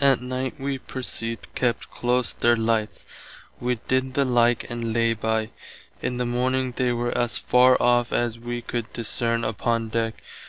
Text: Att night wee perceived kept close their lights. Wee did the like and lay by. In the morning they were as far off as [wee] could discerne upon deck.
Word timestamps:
Att 0.00 0.20
night 0.20 0.58
wee 0.58 0.78
perceived 0.78 1.54
kept 1.54 1.88
close 1.88 2.32
their 2.32 2.56
lights. 2.56 3.06
Wee 3.60 3.78
did 3.86 4.14
the 4.14 4.24
like 4.24 4.68
and 4.68 4.92
lay 4.92 5.12
by. 5.14 5.50
In 6.02 6.16
the 6.16 6.26
morning 6.26 6.72
they 6.72 6.90
were 6.90 7.16
as 7.16 7.38
far 7.38 7.80
off 7.80 8.12
as 8.12 8.36
[wee] 8.36 8.62
could 8.62 8.92
discerne 8.92 9.44
upon 9.44 9.90
deck. 9.90 10.20